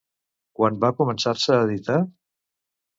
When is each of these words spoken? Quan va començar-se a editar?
Quan 0.59 0.79
va 0.85 0.91
començar-se 1.03 1.57
a 1.57 1.63
editar? 1.69 2.03